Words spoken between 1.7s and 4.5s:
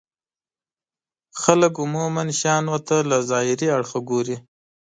عموما شيانو ته له ظاهري اړخه ګوري.